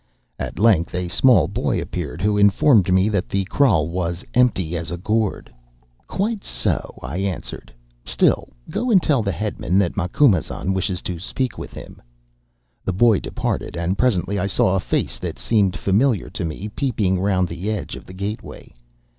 [0.39, 4.89] At length a small boy appeared who informed me that the kraal was 'empty as
[4.89, 5.53] a gourd.'
[6.07, 7.71] "'Quite so,' I answered;
[8.03, 12.01] 'still, go and tell the headman that Macumazahn wishes to speak with him.'
[12.83, 17.19] "The boy departed, and presently I saw a face that seemed familiar to me peeping
[17.19, 18.73] round the edge of the gateway.